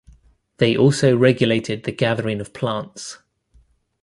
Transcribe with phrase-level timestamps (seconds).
[0.57, 3.19] They also regulated the gathering of plants.